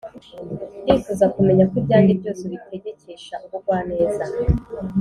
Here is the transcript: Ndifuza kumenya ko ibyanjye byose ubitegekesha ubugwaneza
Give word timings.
Ndifuza 0.83 1.25
kumenya 1.35 1.63
ko 1.69 1.73
ibyanjye 1.81 2.13
byose 2.19 2.41
ubitegekesha 2.43 3.35
ubugwaneza 3.45 4.23